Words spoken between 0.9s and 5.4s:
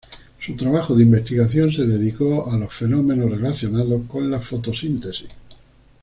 de investigación se dedicó a los fenómenos relacionados con la fotosíntesis.